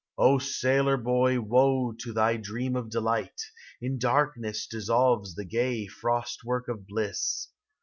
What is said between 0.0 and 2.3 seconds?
O sailor boy, woe to